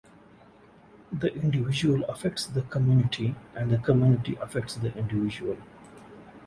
[1.13, 5.57] The individual affects the community and the community affects the individual.